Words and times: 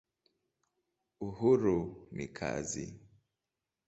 Uhuru 1.27 1.79
ni 2.15 2.25
kazi. 2.37 2.85